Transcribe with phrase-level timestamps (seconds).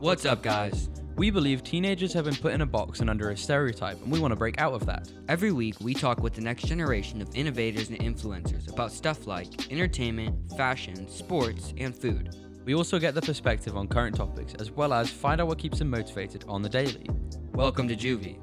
[0.00, 0.88] What's up, guys?
[1.16, 4.18] We believe teenagers have been put in a box and under a stereotype, and we
[4.18, 5.10] want to break out of that.
[5.28, 9.70] Every week, we talk with the next generation of innovators and influencers about stuff like
[9.70, 12.34] entertainment, fashion, sports, and food.
[12.64, 15.80] We also get the perspective on current topics, as well as find out what keeps
[15.80, 17.06] them motivated on the daily.
[17.52, 18.38] Welcome to Juvie.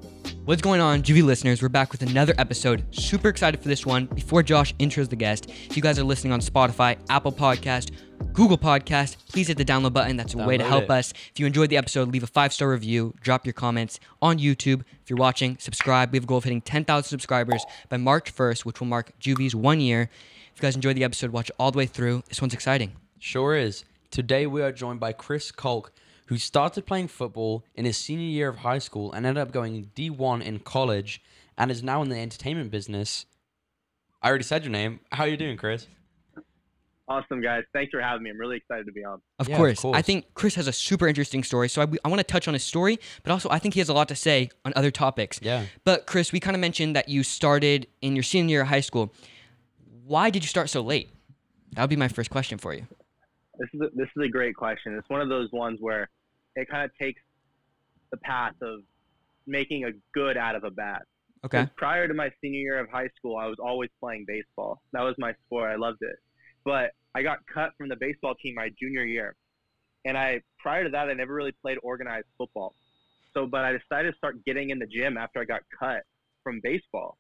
[0.46, 1.62] What's going on, Juvie listeners?
[1.62, 2.84] We're back with another episode.
[2.92, 4.06] Super excited for this one.
[4.06, 7.92] Before Josh intros the guest, if you guys are listening on Spotify, Apple Podcast,
[8.34, 10.16] Google Podcast, please hit the download button.
[10.18, 10.92] That's a way to help it.
[10.92, 11.12] us.
[11.32, 14.82] If you enjoyed the episode, leave a five star review, drop your comments on YouTube.
[15.04, 16.12] If you're watching, subscribe.
[16.12, 19.56] We have a goal of hitting 10,000 subscribers by March 1st, which will mark Juvie's
[19.56, 20.10] one year.
[20.54, 22.24] If you guys enjoyed the episode, watch it all the way through.
[22.30, 22.94] This one's exciting.
[23.20, 23.84] Sure is.
[24.12, 25.92] Today we are joined by Chris Kolk,
[26.28, 29.92] who started playing football in his senior year of high school and ended up going
[29.96, 31.22] D1 in college
[31.58, 33.26] and is now in the entertainment business.
[34.22, 35.00] I already said your name.
[35.12, 35.88] How are you doing, Chris?
[37.10, 37.64] Awesome, guys.
[37.72, 38.30] Thanks for having me.
[38.30, 39.22] I'm really excited to be on.
[39.40, 39.86] Of, Yeah, of course.
[39.86, 41.70] I think Chris has a super interesting story.
[41.70, 43.88] So I, I want to touch on his story, but also I think he has
[43.88, 45.40] a lot to say on other topics.
[45.42, 45.66] Yeah.
[45.86, 48.82] But Chris, we kind of mentioned that you started in your senior year of high
[48.82, 49.14] school.
[50.06, 51.10] Why did you start so late?
[51.74, 52.86] That would be my first question for you.
[53.58, 54.96] This is a, this is a great question.
[54.96, 56.10] It's one of those ones where
[56.58, 57.22] it kind of takes
[58.12, 58.80] the path of
[59.46, 61.02] making a good out of a bad.
[61.46, 61.68] Okay.
[61.78, 64.82] Prior to my senior year of high school, I was always playing baseball.
[64.92, 65.72] That was my sport.
[65.72, 66.16] I loved it.
[66.66, 69.36] But I got cut from the baseball team my junior year.
[70.04, 72.74] And I prior to that I never really played organized football.
[73.34, 76.02] So but I decided to start getting in the gym after I got cut
[76.44, 77.18] from baseball.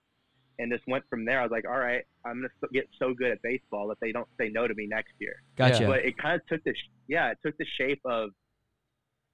[0.59, 1.39] And just went from there.
[1.39, 4.11] I was like, all right, I'm going to get so good at baseball that they
[4.11, 5.85] don't say no to me next year Gotcha.
[5.85, 8.31] But it kind of took the sh- yeah it took the shape of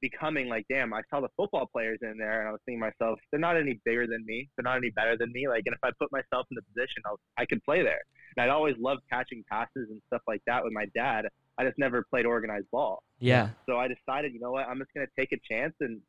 [0.04, 2.92] becoming like damn i saw the football players in there and i was thinking to
[2.92, 5.74] myself they're not any bigger than me they're not any better than me like and
[5.74, 8.02] if i put myself in the position I'll, i could play there
[8.36, 11.26] and i'd always loved catching passes and stuff like that with my dad
[11.58, 13.50] i just never played organized ball Yeah.
[13.68, 16.02] so i decided you know what i'm just going to take a chance and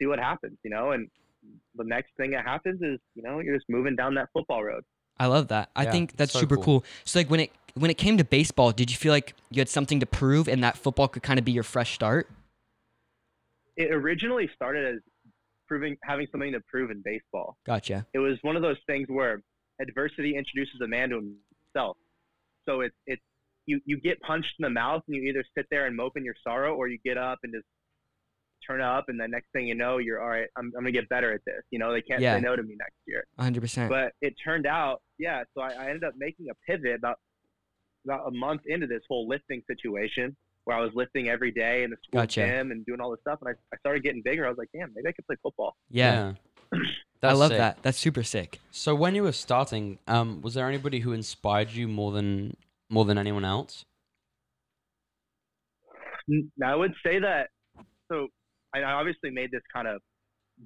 [0.00, 1.08] see what happens you know and
[1.76, 4.82] the next thing that happens is you know you're just moving down that football road
[5.18, 5.70] I love that.
[5.74, 6.64] I Yeah, think that's so super cool.
[6.82, 6.84] cool.
[7.06, 9.68] So like when it when it came to baseball, did you feel like you had
[9.70, 12.28] something to prove and that football could kind of be your fresh start?
[13.76, 15.00] It originally started as
[15.66, 18.06] proving having something to prove in baseball Gotcha.
[18.14, 19.42] it was one of those things where
[19.80, 21.96] adversity introduces a man to himself.
[22.66, 23.22] So it's it's
[23.66, 26.24] you you get punched in the mouth and you either sit there and mope in
[26.24, 27.66] your sorrow or you get up and just
[28.66, 31.08] turn up and the next thing you know you're all right I'm, I'm gonna get
[31.08, 32.36] better at this you know they can't Yeah.
[32.36, 33.88] say no to me next year 100%.
[33.88, 37.16] but it turned out yeah so I, I ended up making a pivot about
[38.04, 40.34] about a month into this whole lifting situation
[40.66, 42.46] where I was lifting every day in the school Gotcha.
[42.46, 44.68] gym and doing all this stuff and I, I started getting bigger I was like
[44.74, 46.34] damn maybe I could play football yeah.
[47.22, 47.58] I love sick.
[47.58, 47.78] that.
[47.82, 48.60] That's super sick.
[48.70, 52.56] So when you were starting, um, was there anybody who inspired you more than
[52.88, 53.84] more than anyone else?
[56.62, 57.48] I would say that.
[58.10, 58.28] So
[58.74, 60.00] I I obviously made this kind of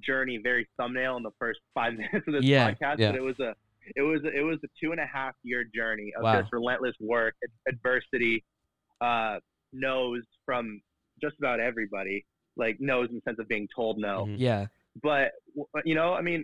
[0.01, 3.11] journey very thumbnail in the first five minutes of this Yeah, podcast, yeah.
[3.11, 3.55] but it was a
[3.95, 6.41] it was a, it was a two and a half year journey of Wow.
[6.41, 7.33] just relentless work,
[7.67, 8.43] adversity,
[9.01, 9.37] uh,
[9.73, 10.81] no's from
[11.21, 12.25] just about everybody,
[12.57, 14.25] like no's in the sense of being told no.
[14.25, 14.35] Mhm.
[14.37, 14.67] Yeah.
[15.01, 15.31] But
[15.85, 16.43] you know, I mean,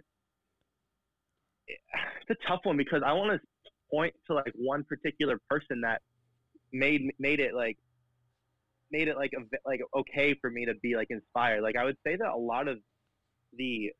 [1.68, 3.48] it's a tough one because I want to
[3.92, 6.02] point to like one particular person that
[6.72, 7.78] made made it like
[8.92, 11.62] made it like a, like okay for me to be like inspired.
[11.62, 12.78] Like I would say that a lot of
[13.58, 13.92] the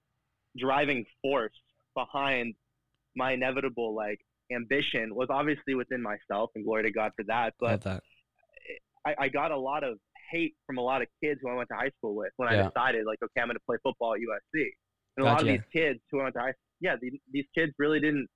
[0.58, 1.54] driving force
[1.94, 2.56] behind
[3.16, 4.20] my inevitable like
[4.52, 7.54] ambition was obviously within myself, and glory to God for that.
[7.60, 8.04] But love that.
[9.06, 9.98] I, I got a lot of
[10.32, 12.56] hate from a lot of kids who I went to high school with when I
[12.70, 14.66] decided like, okay, I'm going to play football at USC.
[15.18, 17.72] And a lot of these kids who I went to high, yeah, these, these kids
[17.80, 18.28] really didn't.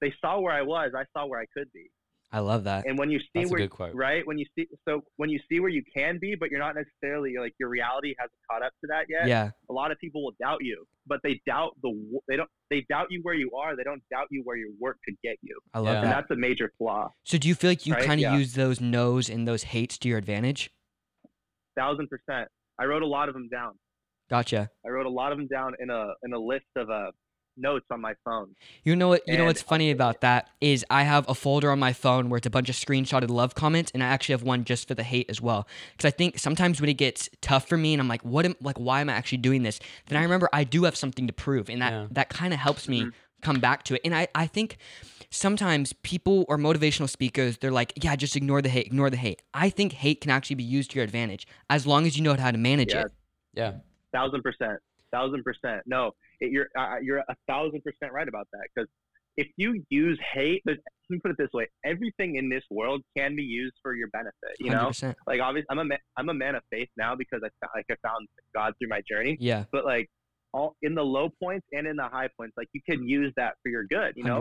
[0.00, 0.92] They saw where I was.
[0.96, 1.90] I saw where I could be.
[2.32, 2.86] I love that.
[2.86, 3.94] And when you see That's a where, good quote.
[3.94, 4.26] right?
[4.26, 7.34] When you see, so when you see where you can be, but you're not necessarily
[7.38, 9.28] like your reality hasn't caught up to that yet.
[9.28, 9.50] Yeah.
[9.70, 11.92] A lot of people will doubt you, but they doubt the
[12.28, 13.76] they don't they doubt you where you are.
[13.76, 15.98] They don't doubt you where your work could get you, I love Yeah.
[16.02, 16.14] and that.
[16.28, 17.10] that's a major flaw.
[17.24, 18.04] So do you feel like you Right?
[18.04, 18.36] kind of Yeah.
[18.36, 20.70] use those no's and those hates to your advantage?
[21.76, 22.48] Thousand percent.
[22.78, 23.78] I wrote a lot of them down.
[24.28, 24.70] Gotcha.
[24.84, 27.12] I wrote a lot of them down in a in a list of uh,
[27.56, 28.54] notes on my phone.
[28.84, 29.22] You know what?
[29.26, 32.38] You know what's funny about that is I have a folder on my phone where
[32.38, 35.02] it's a bunch of screenshotted love comments, and I actually have one just for the
[35.02, 35.66] hate as well.
[35.92, 38.54] Because I think sometimes when it gets tough for me, and I'm like, what am
[38.60, 39.80] like, why am I actually doing this?
[40.08, 42.06] Then I remember I do have something to prove, and that Yeah.
[42.12, 43.12] that kind of helps me Mhm.
[43.42, 44.00] come back to it.
[44.04, 44.76] And I I think
[45.30, 49.42] sometimes people or motivational speakers they're like, yeah, just ignore the hate, ignore the hate.
[49.54, 52.34] I think hate can actually be used to your advantage as long as you know
[52.34, 53.02] how to manage Yeah.
[53.02, 53.12] it.
[53.54, 53.72] Yeah.
[54.12, 54.78] Thousand percent.
[55.12, 55.82] Thousand percent.
[55.86, 58.88] No, it, you're uh, you're a thousand percent right about that because
[59.36, 60.78] if you use hate, let
[61.10, 64.32] me put it this way: everything in this world can be used for your benefit.
[64.58, 65.14] You know, 100%.
[65.26, 67.94] like obviously, I'm a ma- I'm a man of faith now because I like I
[68.06, 69.36] found God through my journey.
[69.40, 69.64] Yeah.
[69.72, 70.08] But like
[70.52, 73.54] all in the low points and in the high points, like you can use that
[73.62, 74.14] for your good.
[74.16, 74.40] You know,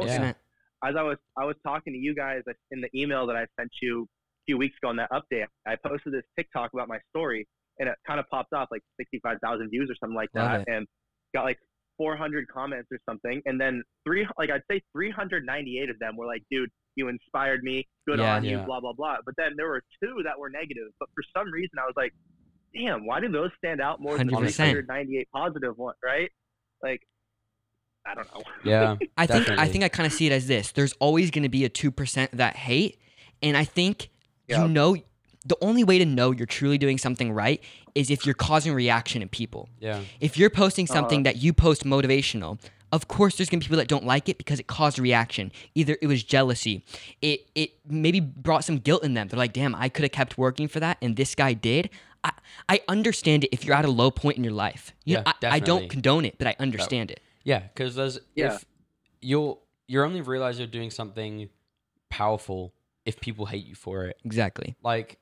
[0.84, 3.72] as I was I was talking to you guys in the email that I sent
[3.82, 7.48] you a few weeks ago on that update, I posted this TikTok about my story,
[7.80, 10.68] and it kind of popped off like 65,000 views or something like Love that, it.
[10.70, 10.88] and
[11.34, 11.60] got like
[11.98, 16.44] 400 comments or something, and then three like I'd say 398 of them were like,
[16.52, 17.88] "Dude, you inspired me.
[18.08, 18.36] Good Yeah.
[18.36, 19.18] on you." Blah blah blah.
[19.26, 22.14] But then there were two that were negative, but for some reason I was like,
[22.74, 24.56] "Damn, why do those stand out more than the 100%.
[24.72, 26.30] 398 positive one?" Right?
[26.84, 27.02] Like,
[28.06, 28.44] I don't know.
[28.64, 28.96] Yeah.
[29.18, 30.72] I think I think I kind of see it as this.
[30.72, 33.00] There's always going to be a 2% that hate,
[33.42, 34.10] and I think
[34.48, 34.64] Yeah.
[34.64, 34.96] you know
[35.46, 37.62] the only way to know you're truly doing something right
[37.94, 39.70] is if you're causing reaction in people.
[39.80, 40.02] Yeah.
[40.20, 40.94] If you're posting Uh-huh.
[40.96, 42.60] something that you post motivational,
[42.92, 45.52] of course there's gonna be people that don't like it because it caused a reaction.
[45.76, 46.84] Either it was jealousy,
[47.22, 49.28] it it maybe brought some guilt in them.
[49.28, 51.90] They're like, damn, I could have kept working for that, and this guy did.
[52.24, 52.32] I,
[52.70, 54.94] I understand it if you're at a low point in your life.
[55.04, 57.20] You know, Yeah, I, I don't condone it, but I understand it.
[57.44, 58.56] Yeah, because there's Yeah.
[58.56, 58.66] if
[59.22, 61.50] you'll you only realize you're doing something
[62.10, 62.74] powerful
[63.06, 64.18] if people hate you for it.
[64.26, 64.76] Exactly.
[64.82, 65.20] Like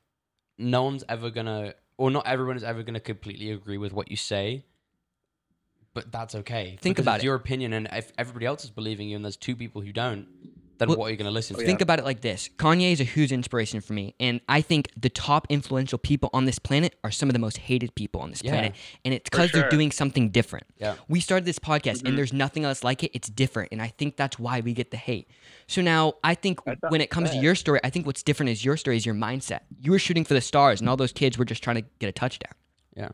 [0.63, 4.17] no one's ever gonna or not everyone is ever gonna completely agree with what you
[4.17, 4.65] say.
[5.93, 6.77] But that's okay.
[6.81, 7.27] Think about it's it.
[7.27, 10.27] your opinion and if everybody else is believing you and there's two people who don't,
[10.87, 11.63] then Well, what are you gonna listen Oh, to?
[11.63, 11.67] yeah.
[11.67, 14.15] Think about it like this Kanye is a huge inspiration for me.
[14.19, 17.57] And I think the top influential people on this planet are some of the most
[17.57, 18.51] hated people on this Yeah.
[18.51, 18.75] planet.
[19.05, 20.65] And it's For because they're doing something different.
[20.77, 20.95] Yeah.
[21.07, 22.09] We started this podcast Mhm.
[22.09, 23.11] and there's nothing else like it.
[23.13, 23.71] It's different.
[23.71, 25.27] And I think that's why we get the hate.
[25.67, 28.23] So now I think I thought- when it comes to your story, I think what's
[28.23, 29.61] different is your story is your mindset.
[29.81, 32.07] You were shooting for the stars and all those kids were just trying to get
[32.09, 32.53] a touchdown.
[32.95, 33.09] Yeah.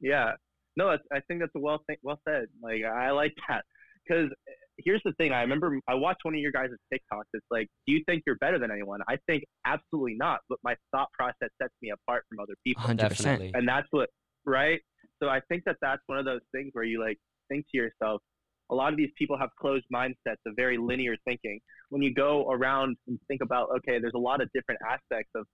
[0.00, 0.32] Yeah.
[0.76, 2.46] No, I think that's a well th- well said.
[2.62, 3.64] Like I like that
[4.06, 4.30] because
[4.78, 5.32] here's the thing.
[5.32, 7.24] I remember I watched one of your guys' TikToks.
[7.34, 9.00] It's like, do you think you're better than anyone?
[9.08, 10.40] I think absolutely not.
[10.48, 12.96] But my thought process sets me apart from other people, 100%.
[12.96, 13.52] Definitely.
[13.54, 14.08] and that's what
[14.44, 14.80] right.
[15.22, 18.20] So I think that that's one of those things where you like think to yourself.
[18.70, 21.60] A lot of these people have closed mindsets of very linear thinking.
[21.90, 25.44] When you go around and think about, okay, there's a lot of different aspects of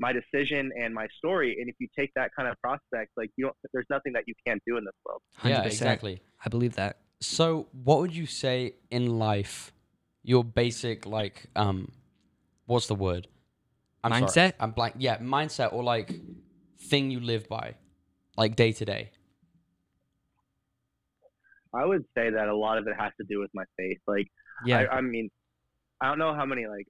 [0.00, 3.44] my decision and my story, and if you take that kind of prospect, like you
[3.44, 5.20] don't, there's nothing that you can't do in this world.
[5.42, 5.48] 100%.
[5.50, 6.20] Yeah, exactly.
[6.44, 6.98] I believe that.
[7.24, 9.72] So, what would you say in life
[10.22, 11.90] your basic like um
[12.66, 13.28] what's the word?
[14.02, 14.52] I'm sorry, Mindset?
[14.60, 14.94] I'm blank.
[14.98, 16.14] Yeah, mindset or like
[16.90, 17.74] thing you live by
[18.36, 19.10] like day to day.
[21.74, 23.98] I would say that a lot of it has to do with my faith.
[24.06, 24.28] Like,
[24.64, 24.80] Yeah.
[24.90, 25.28] I, I mean,
[26.00, 26.86] I don't know how many like.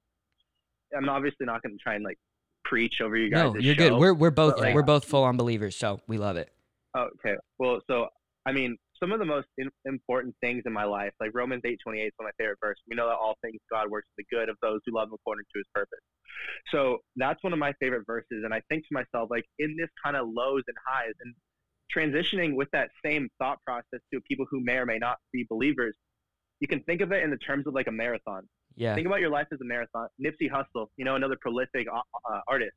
[0.96, 2.18] I'm obviously not going to try and like
[2.64, 3.52] preach over you guys.
[3.54, 3.94] no, you're good.
[3.94, 6.50] We're, we're both like- we're both full on believers, so we love it.
[6.94, 7.36] Oh, okay.
[7.58, 8.08] Well, so
[8.46, 11.78] I mean, some of the most in, important things in my life, like Romans eight
[11.84, 12.82] twenty eight, is one of my favorite verses.
[12.88, 15.14] We know that all things God works for the good of those who love Him
[15.14, 16.00] according to His purpose.
[16.72, 19.90] So that's one of my favorite verses, and I think to myself, like in this
[20.02, 21.34] kind of lows and highs, and
[21.94, 25.94] transitioning with that same thought process to people who may or may not be believers,
[26.60, 28.48] you can think of it in the terms of like a marathon.
[28.74, 28.94] Yeah.
[28.94, 30.08] Think about your life as a marathon.
[30.24, 32.72] Nipsey Hussle, you know, another prolific uh, artist,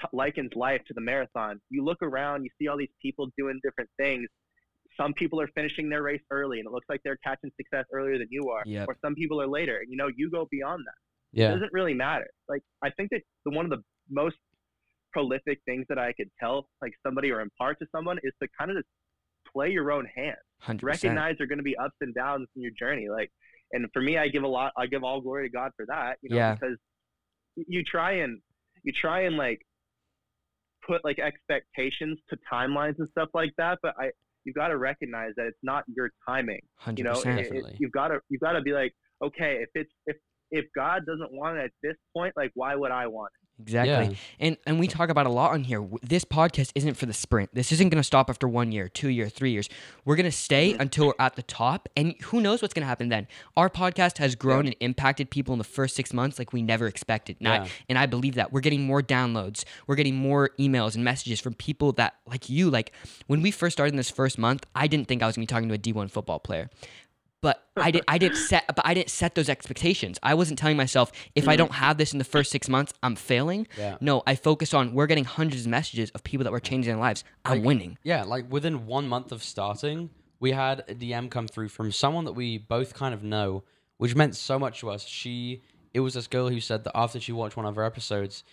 [0.00, 1.60] t- likens life to the marathon.
[1.70, 4.26] You look around, you see all these people doing different things.
[5.00, 8.18] Some people are finishing their race early, and it looks like they're catching success earlier
[8.18, 8.62] than you are.
[8.66, 8.88] Yep.
[8.88, 10.94] Or some people are later, and you know, you go beyond that.
[11.50, 12.26] It doesn't really matter.
[12.48, 14.36] Like I think that the one of the most
[15.12, 18.70] prolific things that I could tell like somebody or impart to someone is to kind
[18.70, 18.88] of just
[19.52, 21.02] play your own hand Hundred percent.
[21.12, 23.30] recognize there are going to be ups and downs in your journey like
[23.72, 26.16] and for me i give a lot i give all glory to god for that
[26.22, 26.54] you know Yeah.
[26.54, 26.76] because
[27.56, 28.40] you try and
[28.84, 29.60] you try and like
[30.86, 34.10] put like expectations to timelines and stuff like that but i
[34.44, 36.60] you've got to recognize that it's not your timing
[36.98, 37.14] you know?
[37.40, 40.16] It- it- you've got to you've got to be like okay if it's if
[40.50, 44.14] if god doesn't want it at this point like why would i want it Exactly.
[44.14, 44.20] Yeah.
[44.40, 45.86] And and we talk about a lot on here.
[46.02, 47.54] This podcast isn't for the sprint.
[47.54, 49.68] This isn't going to stop after one year, two year, three years.
[50.04, 50.80] We're going to stay mm-hmm.
[50.80, 53.28] until we're at the top, and who knows what's going to happen then.
[53.56, 56.86] Our podcast has grown and impacted people in the first six months like we never
[56.86, 57.62] expected, and, Yeah.
[57.64, 59.64] I, and I believe that we're getting more downloads.
[59.86, 62.70] We're getting more emails and messages from people that like you.
[62.70, 62.92] Like
[63.26, 65.52] when we first started in this first month, I didn't think I was going to
[65.52, 66.70] be talking to a D one football player.
[67.42, 68.02] But I did.
[68.08, 68.64] I didn't set.
[68.68, 70.18] But I didn't set those expectations.
[70.22, 73.16] I wasn't telling myself if I don't have this in the first six months, I'm
[73.16, 73.66] failing.
[73.76, 73.96] Yeah.
[74.00, 77.00] No, I focus on we're getting hundreds of messages of people that were changing their
[77.00, 77.24] lives.
[77.44, 77.98] I'm Like- winning.
[78.04, 82.24] Yeah, like within one month of starting, we had a DM come through from someone
[82.26, 83.64] that we both kind of know,
[83.98, 85.04] which meant so much to us.
[85.04, 88.44] She, it was this girl who said that after she watched one of our episodes,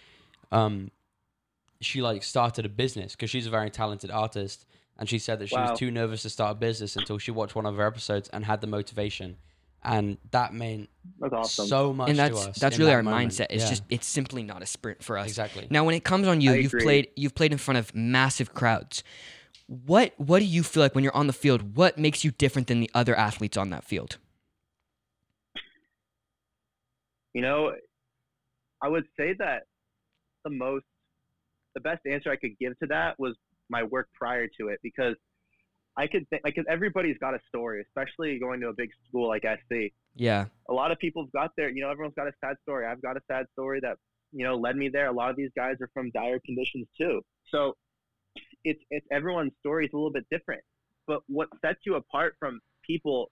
[0.52, 0.90] um,
[1.80, 4.66] she like started a business because she's a very talented artist,
[5.00, 5.72] and she said that she Wow.
[5.72, 8.46] was too nervous to start a business until she watched one of her episodes and
[8.46, 9.38] had the motivation,
[9.82, 10.90] and that meant
[11.20, 11.66] That's awesome.
[11.68, 12.60] so much and to that's us.
[12.60, 13.32] that's really that our moment.
[13.32, 13.48] mindset.
[13.50, 15.28] It's Yeah, just it's simply not a sprint for us.
[15.30, 15.66] exactly.
[15.72, 16.84] Now, when it comes on you, I you've agree.
[16.84, 19.04] played you've played in front of massive crowds.
[19.68, 21.76] What what do you feel like when you're on the field?
[21.78, 24.18] What makes you different than the other athletes on that field?
[27.34, 27.72] You know,
[28.82, 29.64] I would say that
[30.44, 30.86] the most,
[31.76, 33.36] the best answer I could give to that was
[33.70, 35.16] my work prior to it because
[35.98, 39.28] I could think, like, 'cause everybody's got a story, especially going to a big school
[39.28, 39.94] like SC.
[40.16, 42.86] Yeah, A lot of people have got there, you know, everyone's got a sad story.
[42.86, 43.98] I've got a sad story that,
[44.32, 45.08] you know, led me there.
[45.08, 47.22] A lot of these guys are from dire conditions too.
[47.48, 47.76] So
[48.64, 50.62] it's, it's everyone's story is a little bit different.
[51.08, 53.32] But what sets you apart from people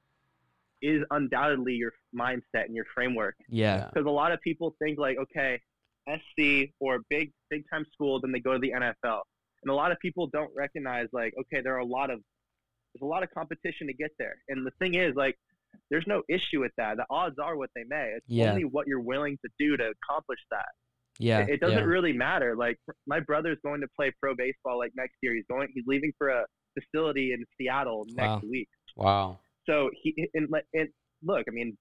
[0.81, 5.17] is undoubtedly your mindset and your framework yeah, because a lot of people think like,
[5.17, 5.59] okay,
[6.07, 9.21] SC or big big time school, then they go to the NFL,
[9.63, 12.19] and a lot of people don't recognize like, okay, there are a lot of
[12.93, 15.35] there's a lot of competition to get there, and the thing is like,
[15.91, 16.97] there's no issue with that.
[16.97, 18.13] The odds are what they may.
[18.15, 18.49] It's Yeah.
[18.49, 20.65] only what you're willing to do to accomplish that.
[21.19, 21.83] yeah, It, it doesn't Yeah.
[21.83, 22.55] really matter.
[22.55, 25.35] Like my brother's going to play pro baseball like next year.
[25.35, 25.67] He's going.
[25.73, 26.45] He's leaving for a
[26.79, 28.49] facility in Seattle next Wow.
[28.49, 28.69] week.
[28.95, 29.39] wow.
[29.67, 30.87] So he and, and
[31.23, 31.77] look, I mean,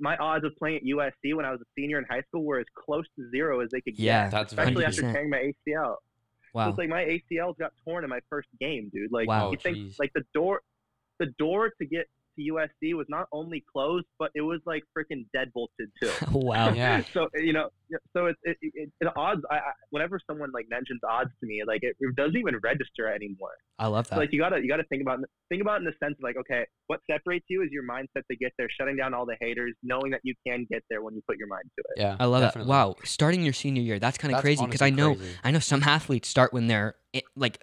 [0.00, 2.58] my odds of playing at USC when I was a senior in high school were
[2.58, 4.24] as close to zero as they could Yeah, get.
[4.24, 5.12] Yeah, that's very especially after 100%.
[5.12, 5.96] tearing my ACL.
[6.54, 9.10] So it's like my ACL got torn in my first game, dude.
[9.12, 9.50] Like Wow.
[9.50, 10.60] you think like the door,
[11.18, 12.06] the door to get
[12.36, 16.10] to USC was not only closed, but it was like freaking deadbolted too.
[16.38, 17.02] wow, Yeah.
[17.12, 17.68] So you know,
[18.16, 19.42] so it's it, it, it, the odds.
[19.50, 19.60] I, I
[19.90, 23.50] whenever someone like mentions odds to me, like it, it doesn't even register anymore.
[23.78, 24.20] I love So, that.
[24.20, 26.36] like you gotta you gotta think about think about it in the sense of like
[26.36, 29.74] okay, what separates you is your mindset to get there, shutting down all the haters,
[29.82, 32.00] knowing that you can get there when you put your mind to it.
[32.00, 32.16] Yeah.
[32.18, 32.68] I love definitely.
[32.68, 32.72] that.
[32.72, 35.36] Wow, starting your senior year, that's kind of crazy because I know crazy.
[35.44, 37.62] I know some athletes start when they're eh, like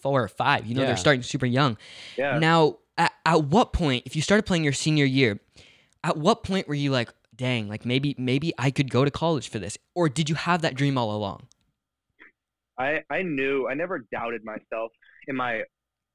[0.00, 0.66] four or five.
[0.66, 0.88] You know, Yeah.
[0.88, 1.76] they're starting super young.
[2.16, 2.38] Yeah.
[2.38, 5.40] Now, at, at what point, if you started playing your senior year,
[6.04, 9.48] at what point were you like, dang, like maybe maybe I could go to college
[9.48, 11.46] for this, or did you have that dream all along?
[12.78, 14.92] I I knew I never doubted myself
[15.28, 15.62] in my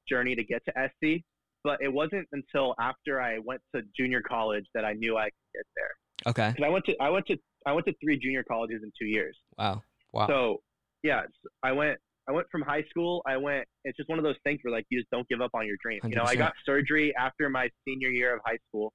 [0.08, 1.22] journey to get to SC,
[1.64, 5.54] but it wasn't until after I went to junior college that I knew I could
[5.54, 5.90] get there.
[6.26, 6.52] Okay.
[6.54, 7.36] Because I went to I went to
[7.66, 9.36] I went to three junior colleges in two years.
[9.58, 9.82] Wow.
[10.12, 10.26] Wow.
[10.26, 10.62] So
[11.02, 11.22] yeah,
[11.62, 11.98] I went.
[12.28, 13.22] I went from high school.
[13.26, 13.66] I went.
[13.84, 15.76] It's just one of those things where like you just don't give up on your
[15.82, 16.00] dream.
[16.04, 18.92] You know, I got surgery after my senior year of high school,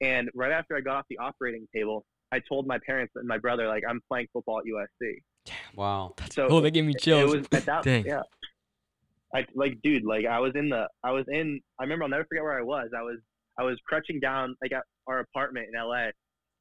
[0.00, 3.38] and right after I got off the operating table, I told my parents and my
[3.38, 5.54] brother like I'm playing football at USC.
[5.74, 6.14] wow.
[6.16, 7.34] that's So oh, they gave me chills.
[7.34, 7.82] it was at that.
[7.84, 8.04] Dang.
[8.04, 8.22] Yeah.
[9.34, 10.04] I like, dude.
[10.04, 10.86] Like, I was in the.
[11.04, 11.60] I was in.
[11.78, 12.04] I remember.
[12.04, 12.88] I'll never forget where I was.
[12.96, 13.18] I was.
[13.58, 16.06] I was crutching down like at our apartment in LA.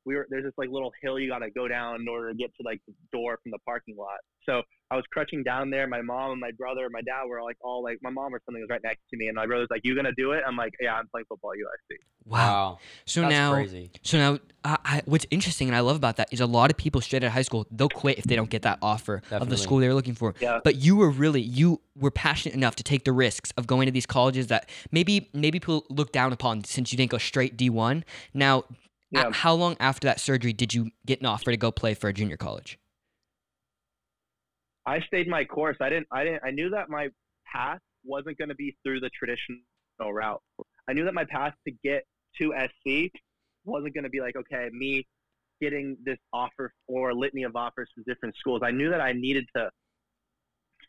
[0.06, 2.51] We were there's this like little hill you gotta go down in order to get
[2.60, 4.18] to like the door from the parking lot.
[4.44, 5.86] So I was crutching down there.
[5.88, 8.41] My mom and my brother and my dad were like all like my mom or
[8.46, 10.55] something was right next to me, and my brother's like, "You gonna do it?" I'm
[10.55, 12.79] like, "Yeah, I'm playing football at USC." Wow.
[13.05, 13.91] So That's now, crazy.
[14.01, 16.77] so now, I, I, what's interesting and I love about that is a lot of
[16.77, 19.50] people straight out of high school they'll quit if they don't get that offer of
[19.50, 20.34] the school they're looking for.
[20.39, 20.60] Yeah.
[20.63, 23.91] But you were really you were passionate enough to take the risks of going to
[23.91, 27.69] these colleges that maybe maybe people look down upon since you didn't go straight D
[27.69, 28.03] one.
[28.34, 28.63] Now,
[29.12, 29.27] Yeah.
[29.27, 32.08] a- how long after that surgery did you get an offer to go play for
[32.10, 32.77] a junior college?
[34.86, 35.78] I stayed my course.
[35.82, 36.08] I didn't.
[36.12, 36.44] I didn't.
[36.44, 37.10] I knew that my
[37.46, 39.60] path wasn't going to be through the traditional
[40.14, 40.42] route.
[40.90, 42.04] I knew that my path to get
[42.40, 43.12] to SC
[43.66, 45.06] wasn't going to be like okay, me
[45.62, 48.62] getting this offer or litany of offers from different schools.
[48.64, 49.70] I knew that I needed to.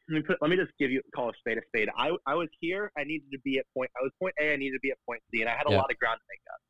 [0.09, 0.39] Let me put.
[0.41, 1.89] Let me just give you call a spade a spade.
[1.97, 2.91] I I was here.
[2.97, 3.91] I needed to be at point.
[4.01, 4.53] I was point A.
[4.53, 5.79] I needed to be at point C, and I had a Yeah.
[5.79, 6.61] lot of ground to make up.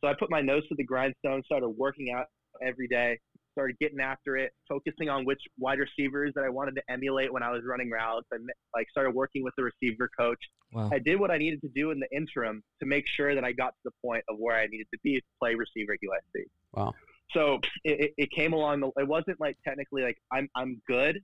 [0.00, 1.42] So I put my nose to the grindstone.
[1.44, 2.26] Started working out
[2.62, 3.18] every day
[3.58, 7.42] started getting after it, focusing on which wide receivers that I wanted to emulate when
[7.42, 8.26] I was running routes.
[8.32, 8.36] I
[8.74, 10.38] like started working with the receiver coach.
[10.72, 10.90] Wow.
[10.92, 13.50] I did what I needed to do in the interim to make sure that I
[13.50, 16.44] got to the point of where I needed to be to play receiver at USC.
[16.72, 16.94] Wow.
[17.32, 18.80] So it, it, it came along.
[18.80, 21.18] The, it wasn't like technically like I'm I'm good.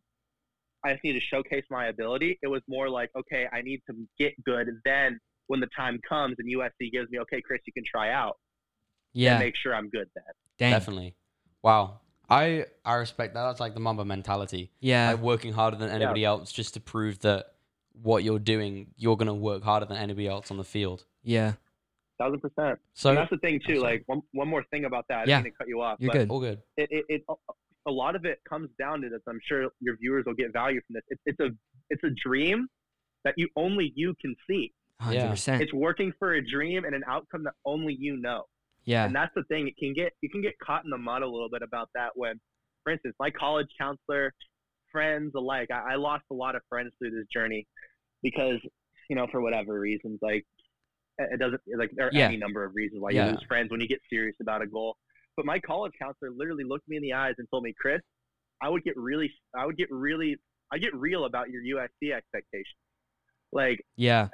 [0.84, 2.38] I just need to showcase my ability.
[2.42, 4.68] It was more like okay, I need to get good.
[4.84, 8.36] Then when the time comes and USC gives me okay, Chris, you can try out.
[9.12, 9.34] Yeah.
[9.34, 10.24] And make sure I'm good then.
[10.58, 10.72] Dang.
[10.72, 11.14] Definitely.
[11.62, 12.00] Wow.
[12.30, 13.44] I I respect that.
[13.44, 14.70] That's like the Mamba mentality.
[14.80, 15.12] Yeah.
[15.12, 17.46] Like working harder than anybody else just to prove that
[18.02, 21.04] what you're doing, you're gonna work harder than anybody else on the field.
[21.22, 21.52] yeah.
[22.16, 22.78] Thousand percent.
[22.92, 23.80] So and that's the thing too.
[23.80, 25.18] Like one, one more thing about that.
[25.18, 25.26] I Yeah.
[25.38, 25.96] didn't mean to cut you off.
[25.98, 26.30] You're but good.
[26.30, 26.62] all good.
[26.76, 27.22] It, it, it
[27.86, 29.20] a lot of it comes down to this.
[29.28, 31.02] I'm sure your viewers will get value from this.
[31.08, 31.48] It's it's a
[31.90, 32.68] it's a dream
[33.24, 34.72] that you only you can see.
[35.00, 35.30] Hundred Yeah.
[35.30, 35.60] percent.
[35.62, 38.44] It's working for a dream and an outcome that only you know.
[38.86, 39.04] Yeah.
[39.06, 39.66] And that's the thing.
[39.68, 42.10] It can get you can get caught in the mud a little bit about that
[42.14, 42.40] when,
[42.82, 44.32] for instance, my college counselor,
[44.92, 45.68] friends alike.
[45.72, 47.66] I, I lost a lot of friends through this journey
[48.22, 48.58] because
[49.10, 50.44] you know for whatever reasons like
[51.18, 52.26] It doesn't like there are Yeah.
[52.26, 53.26] any number of reasons why Yeah.
[53.26, 54.96] you lose friends when you get serious about a goal.
[55.36, 58.00] But my college counselor literally looked me in the eyes and told me, Chris,
[58.62, 60.36] I would get really, I would get really,
[60.72, 62.76] I get real about your USC expectations.
[63.52, 64.28] Like, Yeah.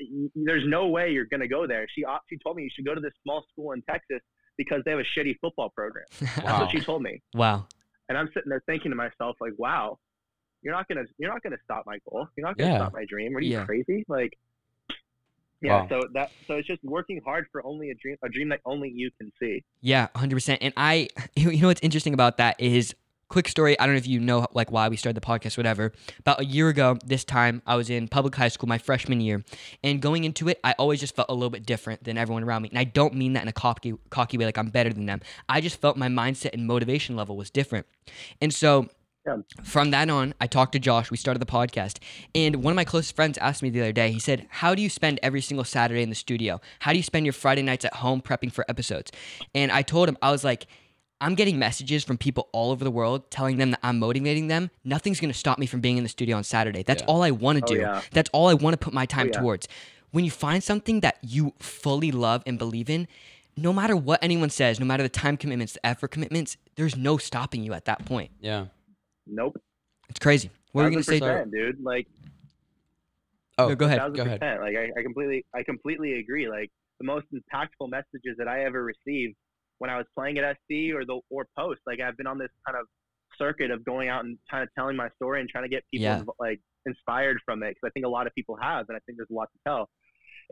[0.00, 1.86] Uh, y- there's no way you're going to go there.
[1.94, 4.20] She she told me you should go to this small school in Texas
[4.58, 6.04] because they have a shitty football program.
[6.20, 7.20] That's what she told me.
[7.34, 7.66] wow.
[8.08, 9.98] And I'm sitting there thinking to myself, like, wow,
[10.62, 12.26] you're not gonna you're not gonna stop my goal.
[12.36, 12.78] You're not gonna Yeah.
[12.78, 13.32] stop my dream.
[13.34, 13.64] What are you Yeah.
[13.66, 14.04] crazy?
[14.08, 14.32] Like,
[15.62, 15.82] yeah.
[15.82, 15.86] Wow.
[15.88, 18.90] So that so it's just working hard for only a dream, a dream that only
[18.94, 19.64] you can see.
[19.80, 20.58] Yeah, 100%.
[20.60, 22.94] And I, you know what's interesting about that is,
[23.28, 23.78] quick story.
[23.78, 25.92] I don't know if you know like why we started the podcast, whatever.
[26.20, 29.44] About a year ago, this time I was in public high school, my freshman year,
[29.82, 32.62] and going into it, I always just felt a little bit different than everyone around
[32.62, 32.68] me.
[32.68, 35.20] And I don't mean that in a cocky, cocky way, like I'm better than them.
[35.48, 37.86] I just felt my mindset and motivation level was different.
[38.40, 38.88] And so
[39.26, 39.38] Yeah.
[39.64, 41.10] from that on, I talked to Josh.
[41.10, 41.98] We started the podcast.
[42.32, 44.80] And one of my closest friends asked me the other day, he said, How do
[44.82, 46.60] you spend every single Saturday in the studio?
[46.78, 49.10] How do you spend your Friday nights at home prepping for episodes?
[49.52, 50.68] And I told him, I was like,
[51.20, 54.70] I'm getting messages from people all over the world telling them that I'm motivating them.
[54.84, 56.82] Nothing's going to stop me from being in the studio on Saturday.
[56.82, 57.08] That's Yeah.
[57.08, 57.80] all I want to Oh, do.
[57.80, 58.02] yeah.
[58.12, 59.40] That's all I want to put my oh, time yeah.
[59.40, 59.66] towards.
[60.10, 63.08] When you find something that you fully love and believe in,
[63.56, 67.16] no matter what anyone says, no matter the time commitments, the effort commitments, there's no
[67.16, 68.30] stopping you at that point.
[68.40, 68.66] Yeah.
[69.26, 69.56] Nope.
[70.10, 70.50] It's crazy.
[70.72, 71.44] What are you going to say?
[71.50, 71.82] Dude.
[71.82, 72.06] Like,
[73.58, 74.14] Oh, No, go ahead.
[74.14, 74.40] Go ahead.
[74.42, 76.46] Like, I, I completely, I completely agree.
[76.48, 76.70] Like,
[77.00, 79.34] the most impactful messages that I ever received
[79.78, 81.80] when I was playing at SC or the or post.
[81.86, 82.86] Like, I've been on this kind of
[83.38, 86.04] circuit of going out and kind of telling my story and trying to get people
[86.04, 86.22] Yeah.
[86.38, 89.18] like inspired from it because I think a lot of people have, and I think
[89.18, 89.88] there's a lot to tell.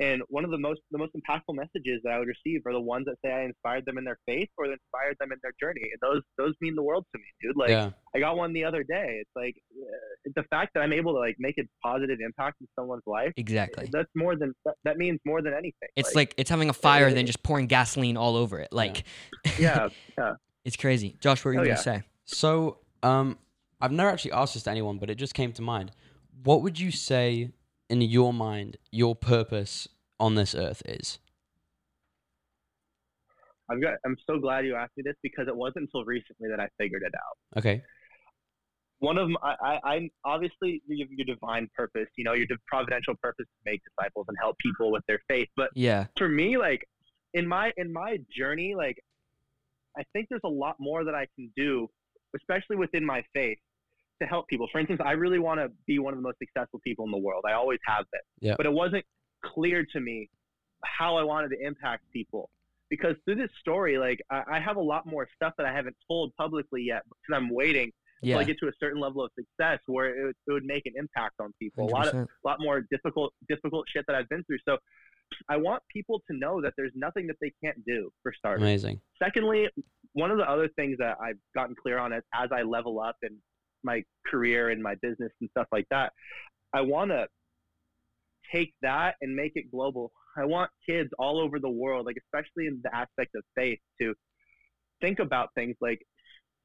[0.00, 2.80] And one of the most the most impactful messages that I would receive are the
[2.80, 5.82] ones that say I inspired them in their faith or inspired them in their journey.
[5.82, 7.56] And those those mean the world to me, dude.
[7.56, 7.90] Like yeah.
[8.14, 9.18] I got one the other day.
[9.20, 12.66] It's like uh, the fact that I'm able to like make a positive impact in
[12.78, 13.32] someone's life.
[13.36, 13.88] Exactly.
[13.92, 15.88] That's more than that, that means more than anything.
[15.96, 18.72] It's like, it's having a fire than just pouring gasoline all over it.
[18.72, 19.04] Like,
[19.58, 20.32] yeah, yeah.
[20.64, 21.16] it's crazy.
[21.20, 21.76] Josh, what were you Oh, going yeah.
[21.76, 22.02] to say?
[22.24, 23.38] So, um,
[23.80, 25.92] I've never actually asked this to anyone, but it just came to mind.
[26.42, 27.50] What would you say,
[27.90, 29.88] in your mind, your purpose
[30.24, 31.18] on this earth is?
[33.70, 33.94] I've got.
[34.04, 37.02] I'm so glad you asked me this because it wasn't until recently that I figured
[37.02, 37.58] it out.
[37.58, 37.82] Okay.
[39.00, 42.06] One of my, I, I, obviously you have your divine purpose.
[42.16, 45.48] You know, your providential purpose to make disciples and help people with their faith.
[45.56, 46.06] But Yeah.
[46.16, 46.86] for me, like
[47.34, 48.96] in my in my journey, like
[49.98, 51.88] I think there's a lot more that I can do,
[52.36, 53.58] especially within my faith,
[54.22, 54.68] to help people.
[54.72, 57.18] For instance, I really want to be one of the most successful people in the
[57.18, 57.44] world.
[57.46, 58.20] I always have been.
[58.40, 58.54] Yeah.
[58.56, 59.04] But it wasn't
[59.52, 60.28] clear to me
[60.84, 62.50] how I wanted to impact people.
[62.90, 65.96] Because through this story, like I, I have a lot more stuff that I haven't
[66.08, 67.90] told publicly yet because I'm waiting
[68.22, 68.38] until Yeah.
[68.38, 70.92] I get to a certain level of success where it, would- it would make an
[70.96, 71.88] impact on people.
[71.88, 74.58] A lot of a lot more difficult difficult shit that I've been through.
[74.68, 74.78] So
[75.48, 78.62] I want people to know that there's nothing that they can't do for starters.
[78.62, 79.00] Amazing.
[79.20, 79.68] Secondly,
[80.12, 83.16] one of the other things that I've gotten clear on is as I level up
[83.22, 83.36] in
[83.82, 86.12] my career and my business and stuff like that,
[86.72, 87.26] I want to
[88.52, 90.12] take that and make it global.
[90.36, 94.14] I want kids all over the world, like especially in the aspect of faith, to
[95.00, 96.00] think about things like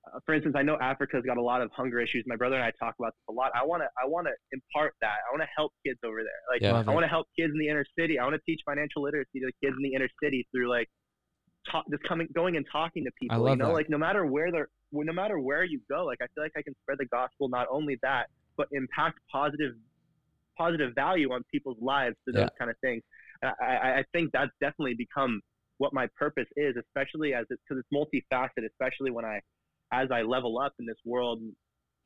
[0.07, 2.23] uh, for instance, I know Africa's got a lot of hunger issues.
[2.25, 3.51] My brother and I talk about this a lot.
[3.53, 5.17] I want to, I want to impart that.
[5.27, 6.41] I want to help kids over there.
[6.51, 6.89] Like, Yeah.
[6.89, 8.17] I want to help kids in the inner city.
[8.17, 10.87] I want to teach financial literacy to the kids in the inner city through like,
[11.69, 13.37] talk, just coming, going and talking to people.
[13.39, 13.73] love you know, that.
[13.73, 16.61] like no matter where they're, no matter where you go, like I feel like I
[16.61, 17.49] can spread the gospel.
[17.49, 19.73] Not only that, but impact positive,
[20.59, 22.41] positive value on people's lives to Yeah.
[22.41, 23.01] those kind of things.
[23.43, 25.41] I, I, I think that's definitely become
[25.77, 28.65] what my purpose is, especially as it's because it's multifaceted.
[28.73, 29.39] Especially when I,
[30.01, 31.39] as I level up in this world,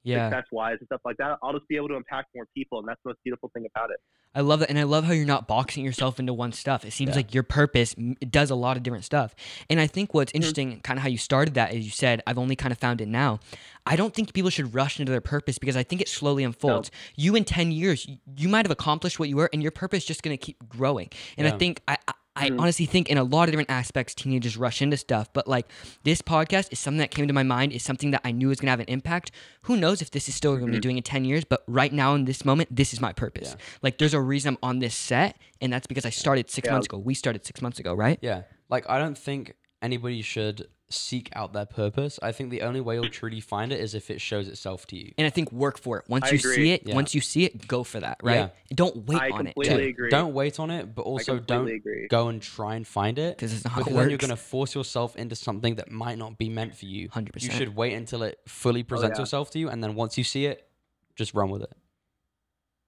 [0.04, 0.30] Yeah.
[0.30, 2.88] success wise and stuff like that, I'll just be able to impact more people, and
[2.88, 3.98] that's the most beautiful thing about it.
[4.36, 6.84] I love that, and I love how you're not boxing yourself into one stuff.
[6.84, 7.18] It seems Yeah.
[7.18, 7.94] like your purpose
[8.30, 9.36] does a lot of different stuff.
[9.70, 10.36] And I think what's Mm-hmm.
[10.38, 13.00] interesting, kind of how you started that, is you said, "I've only kind of found
[13.00, 13.40] it now."
[13.86, 16.90] I don't think people should rush into their purpose because I think it slowly unfolds.
[17.16, 20.00] You in ten years, you, you might have accomplished what you were, and your purpose
[20.04, 21.10] is just going to keep growing.
[21.38, 21.54] And Yeah.
[21.54, 21.98] I think I.
[22.36, 22.60] I Mhm.
[22.60, 25.32] honestly think in a lot of different aspects, teenagers rush into stuff.
[25.34, 25.68] But like
[26.04, 28.60] this podcast is something that came to my mind, is something that I knew was
[28.60, 29.32] going to have an impact.
[29.64, 30.82] Who knows if this is still going to be Mhm.
[30.82, 33.50] doing in 10 years, but right now in this moment, this is my purpose.
[33.58, 33.64] Yeah.
[33.84, 36.72] Like there's a reason I'm on this set, and that's because I started six Yeah.
[36.74, 36.98] months ago.
[36.98, 38.18] We started six months ago, right?
[38.22, 38.44] Yeah.
[38.70, 42.20] Like, I don't think anybody should seek out their purpose.
[42.22, 44.96] I think the only way you'll truly find it is if it shows itself to
[44.98, 45.12] you.
[45.18, 46.06] And I think work for it.
[46.08, 46.56] Once I you agree.
[46.56, 46.96] see it, Yeah.
[46.96, 48.36] once you see it, go for that, right?
[48.36, 48.50] Yeah.
[48.76, 49.54] Don't wait I on it.
[49.56, 50.10] completely agree.
[50.10, 52.08] Don't wait on it, but also don't agree.
[52.10, 53.36] go and try and find it.
[53.38, 55.90] Because it's not how Because it then you're going to force yourself into something that
[55.92, 57.10] might not be meant for you.
[57.10, 57.44] 100%.
[57.44, 59.24] You should wait until it fully oh, presents yeah.
[59.24, 60.68] itself to you, and then once you see it,
[61.16, 61.72] just run with it.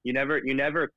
[0.03, 0.91] You never, you never,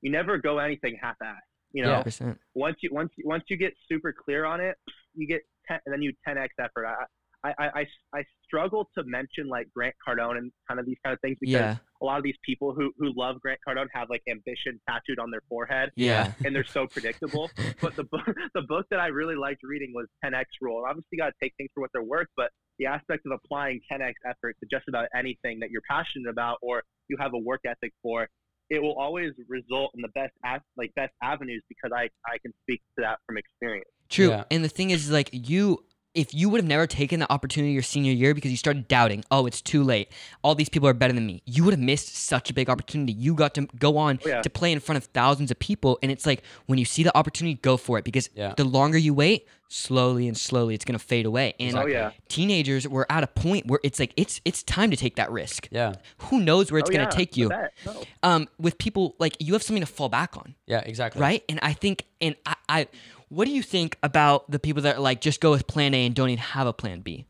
[0.00, 1.34] you never go anything half-assed.
[1.72, 2.02] You know, Yeah.
[2.04, 2.38] 100%.
[2.54, 4.76] once you once you, once you get super clear on it,
[5.16, 6.86] you get 10, and then you 10x effort.
[6.86, 7.04] I,
[7.44, 11.20] I, I, I, struggle to mention like Grant Cardone and kind of these kind of
[11.20, 11.76] things because Yeah.
[12.00, 15.30] a lot of these people who, who love Grant Cardone have like ambition tattooed on
[15.30, 16.32] their forehead Yeah.
[16.44, 17.50] and they're so predictable.
[17.82, 18.24] but the book
[18.54, 20.78] the book that I really liked reading was 10x rule.
[20.78, 23.32] And obviously, you got to take things for what they're worth, but the aspect of
[23.32, 27.38] applying 10x effort to just about anything that you're passionate about or you have a
[27.38, 28.26] work ethic for,
[28.70, 30.32] it will always result in the best
[30.76, 33.90] like best avenues because I I can speak to that from experience.
[34.08, 34.28] True.
[34.28, 34.44] Yeah.
[34.50, 35.82] And the thing is, like, you,
[36.14, 39.24] if you would have never taken the opportunity your senior year because you started doubting,
[39.32, 40.10] oh, it's too late.
[40.42, 41.42] All these people are better than me.
[41.44, 43.12] You would have missed such a big opportunity.
[43.12, 44.42] You got to go on Oh, yeah.
[44.42, 45.98] to play in front of thousands of people.
[46.02, 48.54] And it's like, when you see the opportunity, go for it because Yeah.
[48.56, 51.54] the longer you wait, slowly and slowly, it's going to fade away.
[51.58, 52.12] And Oh yeah.
[52.28, 55.66] teenagers, we're at a point where it's like, it's, it's time to take that risk.
[55.72, 55.94] Yeah.
[56.18, 57.48] Who knows where it's oh, going yeah, to take you?
[57.84, 58.02] No.
[58.22, 60.78] Um, with people, like, you have something to fall back on Yeah.
[60.86, 61.20] Exactly.
[61.20, 61.42] right?
[61.48, 62.86] And I think, and I, I,
[63.28, 66.06] what do you think about the people that are like just go with Plan A
[66.06, 67.26] and don't even have a Plan B?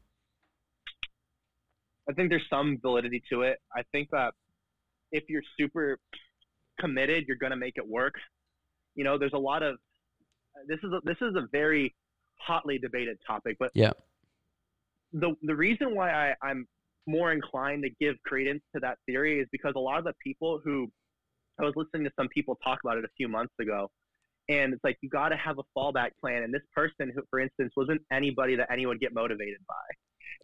[2.08, 3.58] I think there's some validity to it.
[3.74, 4.34] I think that
[5.12, 5.98] if you're super
[6.80, 8.14] committed, you're going to make it work.
[8.94, 9.76] You know, there's a lot of
[10.68, 11.94] this is a, this is a very
[12.38, 13.92] hotly debated topic, but Yeah.
[15.12, 16.66] the the reason why I, I'm
[17.06, 20.60] more inclined to give credence to that theory is because a lot of the people
[20.64, 20.88] who
[21.60, 23.90] I was listening to some people talk about it a few months ago,
[24.48, 26.42] and it's like you got to have a fallback plan.
[26.42, 29.74] And this person, who, for instance, wasn't anybody that anyone would get motivated by.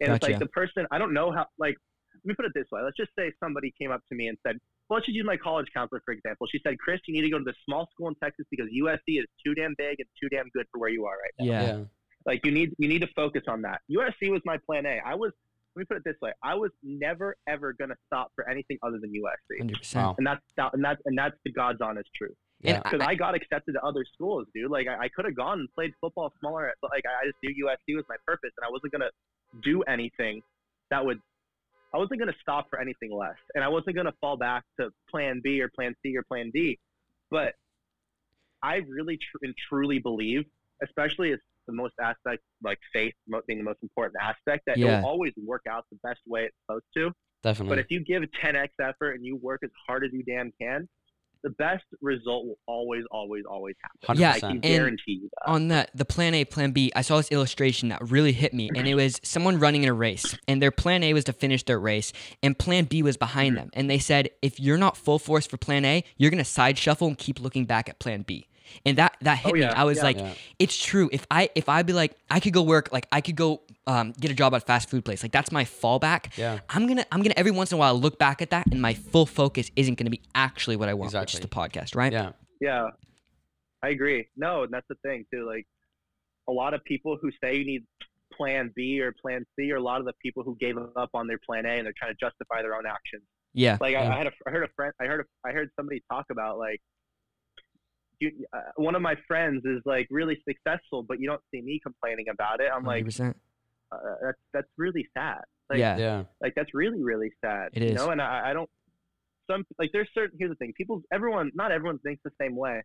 [0.01, 1.45] And it's like the person I don't know how.
[1.59, 1.75] Like,
[2.15, 2.81] let me put it this way.
[2.83, 4.57] Let's just say somebody came up to me and said,
[4.89, 7.29] "Well, let's just use my college counselor for example." She said, "Chris, you need to
[7.29, 10.29] go to this small school in Texas because USC is too damn big and too
[10.29, 11.61] damn good for where you are right now." Yeah.
[11.61, 11.83] Yeah.
[12.25, 13.81] Like you need you need to focus on that.
[13.91, 14.99] USC was my plan A.
[15.05, 15.31] I was
[15.75, 16.31] let me put it this way.
[16.43, 19.59] I was never ever gonna stop for anything other than USC.
[19.59, 20.15] Hundred percent.
[20.17, 22.35] And that's that, and that's and that's the God's honest truth.
[22.61, 22.81] Yeah.
[22.83, 24.71] Because I, I got accepted to other schools, dude.
[24.71, 27.65] Like I, I could have gone and played football smaller, but like I just knew
[27.65, 29.09] USC was my purpose, and I wasn't gonna
[29.63, 30.41] do anything
[30.89, 31.19] that would.
[31.93, 35.41] I wasn't gonna stop for anything less, and I wasn't gonna fall back to Plan
[35.43, 36.79] B or Plan C or Plan D.
[37.29, 37.55] But
[38.63, 40.45] I really tr- and truly believe,
[40.83, 43.13] especially as the most aspect like faith
[43.47, 46.55] being the most important aspect, that it will always work out the best way it's
[46.65, 47.11] supposed to.
[47.43, 47.75] Definitely.
[47.75, 50.87] But if you give 10x effort and you work as hard as you damn can,
[51.43, 54.17] the best result will always, always, always happen.
[54.17, 54.19] 100%.
[54.19, 55.51] Yeah, I can guarantee you that.
[55.51, 58.69] on that the Plan A, Plan B, I saw this illustration that really hit me,
[58.75, 61.63] and it was someone running in a race, and their Plan A was to finish
[61.63, 63.63] their race, and Plan B was behind mm-hmm.
[63.63, 66.77] them, and they said if you're not full force for Plan A, you're gonna side
[66.77, 68.47] shuffle and keep looking back at Plan B.
[68.85, 69.63] And that that hit Oh, me.
[69.63, 70.03] I was yeah.
[70.03, 70.33] like, Yeah.
[70.59, 71.09] it's true.
[71.11, 74.13] If I if I be like, I could go work, like I could go um,
[74.19, 75.23] get a job at a fast food place.
[75.23, 76.37] Like that's my fallback.
[76.37, 76.59] Yeah.
[76.69, 78.93] I'm gonna I'm gonna every once in a while look back at that, and my
[78.93, 82.11] full focus isn't gonna be actually what I want, which is the podcast, right?
[82.13, 82.31] yeah.
[82.59, 82.87] yeah,
[83.83, 84.27] I agree.
[84.37, 85.45] No, and that's the thing too.
[85.47, 85.65] Like
[86.49, 87.83] a lot of people who say you need
[88.35, 91.27] Plan B or Plan C, or a lot of the people who gave up on
[91.27, 93.23] their Plan A and they're trying to justify their own actions.
[93.53, 93.77] Yeah.
[93.81, 96.01] Like I, I had a, I heard a friend, I heard, a, I heard somebody
[96.09, 96.79] talk about like,
[98.21, 101.79] you, uh, one of my friends is like really successful, but you don't see me
[101.83, 102.69] complaining about it.
[102.73, 103.33] I'm like, 100%.
[103.91, 105.41] uh, that's that's really sad.
[105.69, 105.97] Like, yeah.
[105.97, 106.23] Yeah.
[106.41, 107.69] like that's really really sad.
[107.73, 107.95] It you is.
[107.95, 108.69] know, and I, I don't.
[109.49, 110.37] Some like there's certain.
[110.39, 110.73] Here's the thing.
[110.77, 112.81] People, everyone, not everyone thinks the same way,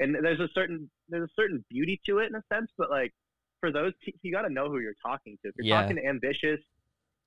[0.00, 2.70] and there's a certain there's a certain beauty to it in a sense.
[2.76, 3.12] But like
[3.60, 3.92] for those,
[4.22, 5.48] you got to know who you're talking to.
[5.50, 5.80] If you're Yeah.
[5.82, 6.60] talking to ambitious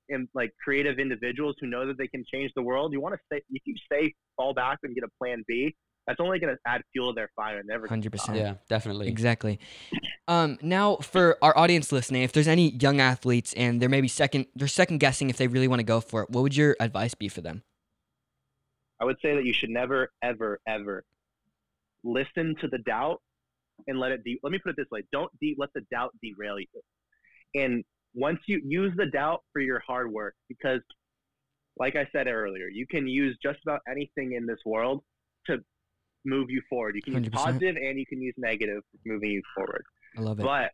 [0.08, 3.20] and like creative individuals who know that they can change the world, you want to
[3.26, 3.42] stay.
[3.50, 5.74] If you stay fall back and get a plan B,
[6.06, 7.58] that's only going to add fuel to their fire.
[7.58, 7.86] and Never.
[7.86, 8.38] Hundred percent.
[8.38, 8.54] Yeah.
[8.68, 9.08] Definitely.
[9.08, 9.58] Exactly.
[10.28, 14.46] Um, now, for our audience listening, if there's any young athletes and they're maybe second,
[14.54, 17.14] they're second guessing if they really want to go for it, what would your advice
[17.14, 17.62] be for them?
[19.00, 21.04] I would say that you should never, ever, ever
[22.06, 23.20] listen to the doubt
[23.86, 26.14] and let it de- let me put it this way don't de- let the doubt
[26.22, 26.66] derail you
[27.54, 30.80] and once you use the doubt for your hard work because
[31.78, 35.02] like i said earlier you can use just about anything in this world
[35.46, 35.58] to
[36.26, 37.32] move you forward you can use 100%.
[37.32, 39.84] positive and you can use negative moving you forward
[40.16, 40.42] I love it.
[40.42, 40.72] but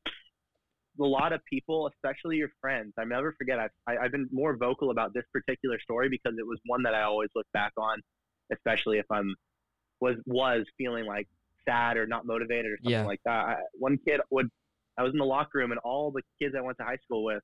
[1.00, 3.58] a lot of people, especially your friends, I never forget.
[3.58, 6.94] I've, I, I've been more vocal about this particular story because it was one that
[6.94, 7.98] I always look back on,
[8.52, 9.34] especially if I'm
[10.02, 11.26] was was feeling like
[11.66, 13.06] sad or not motivated or something Yeah.
[13.06, 13.30] like that.
[13.46, 14.48] I, one kid would,
[14.98, 17.24] I was in the locker room and all the kids I went to high school
[17.24, 17.42] with,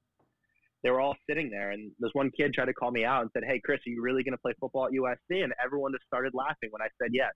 [0.84, 3.30] they were all sitting there, and this one kid tried to call me out and
[3.32, 6.04] said, "Hey, Chris, are you really going to play football at USC?" And everyone just
[6.06, 7.32] started laughing when I said yes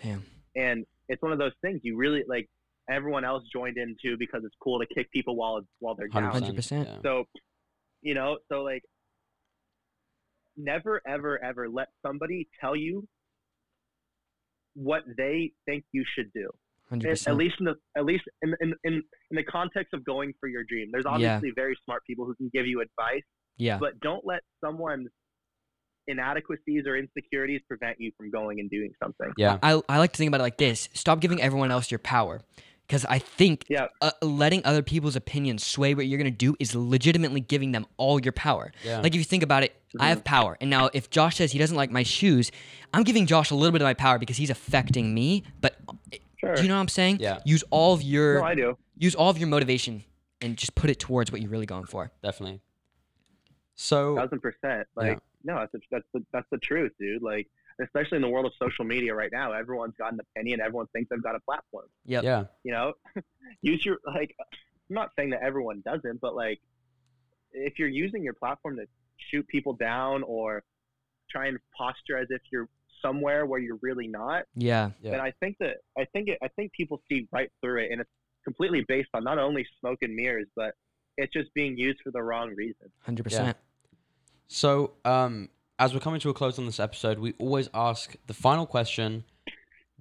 [0.00, 0.24] Damn.
[0.56, 2.48] and it's one of those things you really like
[2.90, 6.32] everyone else joined in too because it's cool to kick people while while they're down
[6.32, 6.54] 100%.
[6.54, 7.02] 100%.
[7.02, 7.24] So
[8.02, 8.82] you know so like
[10.56, 13.06] never ever ever let somebody tell you
[14.74, 16.48] what they think you should do
[16.88, 18.94] Hundred at, at least in the at least in, in in
[19.30, 20.88] in the context of going for your dream.
[20.92, 21.12] There's Yeah.
[21.12, 23.22] obviously very smart people who can give you advice,
[23.56, 23.78] Yeah.
[23.78, 25.08] but don't let someone's
[26.06, 29.32] inadequacies or insecurities prevent you from going and doing something.
[29.36, 29.58] Yeah.
[29.62, 32.40] I, I like to think about it like this stop giving everyone else your power
[32.86, 33.86] because i think Yeah.
[34.00, 37.86] uh, letting other people's opinions sway what you're going to do is legitimately giving them
[37.96, 38.98] all your power Yeah.
[39.00, 41.58] like if you think about it i have power and now if josh says he
[41.60, 42.50] doesn't like my shoes
[42.92, 45.76] i'm giving josh a little bit of my power because he's affecting me but
[46.40, 46.56] Sure.
[46.56, 47.38] do you know what i'm saying Yeah.
[47.44, 48.76] use all of your No, I do.
[48.98, 50.02] use all of your motivation
[50.40, 52.60] and just put it towards what you're really going for Definitely.
[53.74, 54.86] So thousand percent.
[54.96, 57.22] Like, no, that's the, that's the that's the truth, dude.
[57.22, 57.48] Like,
[57.82, 60.60] especially in the world of social media right now, everyone's got an opinion.
[60.60, 61.86] Everyone thinks they've got a platform.
[62.06, 62.24] Yep.
[62.24, 62.92] yeah, You know,
[63.62, 64.34] use your like.
[64.90, 66.60] I'm not saying that everyone doesn't, but like,
[67.52, 70.62] if you're using your platform to shoot people down or
[71.30, 72.68] try and posture as if you're
[73.00, 75.12] somewhere where you're really not, yeah Yeah.
[75.12, 78.00] then I think that I think it, I think people see right through it, and
[78.00, 78.10] it's
[78.44, 80.74] completely based on not only smoke and mirrors, but
[81.16, 82.90] it's just being used for the wrong reason.
[83.06, 83.54] 100%
[84.48, 88.34] So, um, as we're coming to a close on this episode, we always ask the
[88.34, 89.24] final question: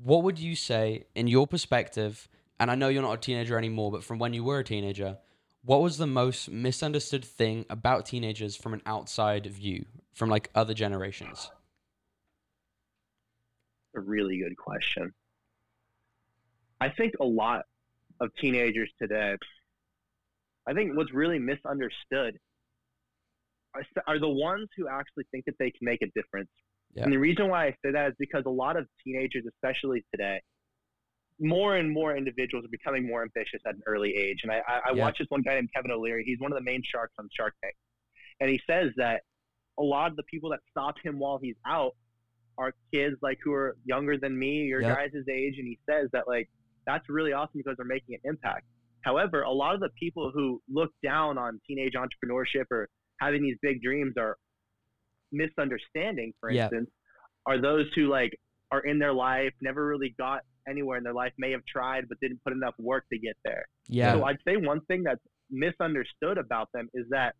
[0.01, 2.27] What would you say, in your perspective?
[2.59, 5.17] And I know you're not a teenager anymore, but from when you were a teenager,
[5.63, 10.75] what was the most misunderstood thing about teenagers from an outside view, from like other
[10.75, 11.49] generations?
[13.95, 15.13] a really good question.
[16.79, 17.65] I think a lot
[18.19, 19.35] of teenagers today,
[20.67, 22.39] I think what's really misunderstood
[24.07, 26.49] are, the ones who actually think that they can make a difference.
[26.93, 27.03] Yeah.
[27.03, 30.41] And the reason why I say that is because a lot of teenagers, especially today,
[31.39, 34.39] more and more individuals are becoming more ambitious at an early age.
[34.43, 35.03] And I, I, I Yeah.
[35.03, 36.23] watch this one guy named Kevin O'Leary.
[36.25, 37.75] He's one of the main sharks on Shark Tank.
[38.39, 39.21] And he says that
[39.79, 41.95] a lot of the people that stop him while he's out
[42.57, 44.97] are kids like who are younger than me, your Yep.
[44.97, 45.55] guys' age.
[45.57, 46.49] And he says that like
[46.85, 48.65] that's really awesome because they're making an impact.
[49.01, 52.87] However, a lot of the people who look down on teenage entrepreneurship or
[53.21, 54.35] having these big dreams are
[55.31, 56.63] misunderstanding, for Yeah.
[56.65, 56.89] instance,
[57.45, 58.37] are those who like
[58.71, 62.19] are in their life, never really got anywhere in their life, may have tried but
[62.19, 63.65] didn't put enough work to get there.
[63.87, 67.35] yeah So I'd say one thing that's misunderstood about them is that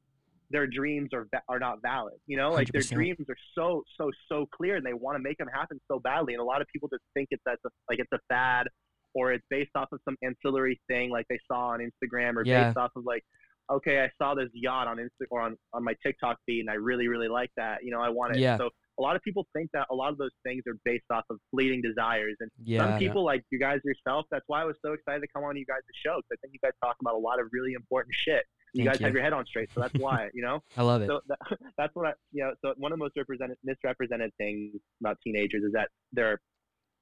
[0.50, 2.16] their dreams are are not valid.
[2.28, 2.94] You know, like their 100%.
[2.94, 6.34] dreams are so so so clear, and they want to make them happen so badly.
[6.34, 8.68] And a lot of people just think it's that's a, like it's a fad,
[9.14, 12.66] or it's based off of some ancillary thing like they saw on Instagram, or Yeah.
[12.66, 13.24] based off of like,
[13.72, 16.76] okay, I saw this yacht on Insta or on on my TikTok feed, and I
[16.76, 17.84] really really like that.
[17.84, 18.40] You know, I want it.
[18.40, 18.58] Yeah.
[18.58, 21.24] So a lot of people think that a lot of those things are based off
[21.30, 24.26] of fleeting desires, and yeah some people like you guys yourself.
[24.32, 26.54] That's why I was so excited to come on you guys' show because I think
[26.54, 28.44] you guys talk about a lot of really important shit.
[28.74, 29.06] You Thank guys you.
[29.08, 30.62] have your head on straight, so that's why you know.
[30.78, 31.40] i love it So that,
[31.78, 32.54] that's what I, you know.
[32.64, 36.40] So one of the most represented, misrepresented things about teenagers is that their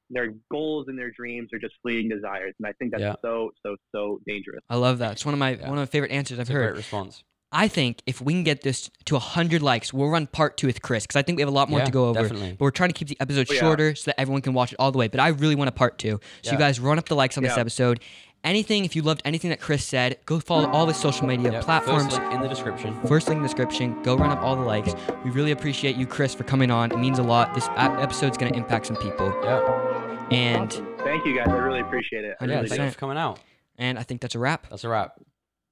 [0.09, 3.15] their goals and their dreams are just fleeting desires, and I think that's Yeah.
[3.21, 4.61] so so so dangerous.
[4.69, 5.69] i love that it's one of my Yeah.
[5.69, 7.23] one of my favorite answers i've It's a great response.
[7.51, 10.83] I think if we can get this to 100 likes, we'll run part two with
[10.83, 12.21] Chris because I think we have a lot more Yeah, to go over.
[12.21, 12.51] definitely.
[12.51, 13.59] But we're trying to keep the episode Oh, yeah.
[13.59, 15.07] shorter so that everyone can watch it all the way.
[15.07, 16.19] But I really want a part two.
[16.43, 18.01] So you guys run up the likes on this episode.
[18.43, 21.63] Anything, if you loved anything that Chris said, go follow all his social media Yep,
[21.65, 22.04] platforms.
[22.06, 22.99] First link in the description.
[23.06, 24.02] First link in the description.
[24.04, 24.95] Go run up all the likes.
[25.25, 26.91] We really appreciate you, Chris, for coming on.
[26.91, 27.54] It means a lot.
[27.54, 29.28] This a- episode's going to impact some people.
[29.43, 30.28] Yeah.
[30.32, 30.88] And Awesome.
[30.99, 31.47] Thank you guys.
[31.49, 32.38] I really appreciate it.
[32.39, 33.39] I Yeah, really Thank you for coming out.
[33.78, 34.69] and I think that's a wrap.
[34.69, 35.13] That's a wrap.